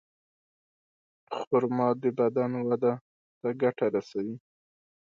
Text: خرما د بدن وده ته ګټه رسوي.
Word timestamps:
خرما 1.39 1.89
د 2.01 2.03
بدن 2.19 2.51
وده 2.67 2.93
ته 3.41 3.49
ګټه 3.61 3.85
رسوي. 3.95 4.35